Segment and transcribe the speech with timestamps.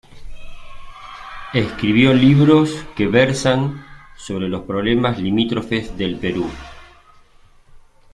[1.53, 3.85] Escribió libros que versan
[4.17, 6.49] sobre los problemas limítrofes del Perú.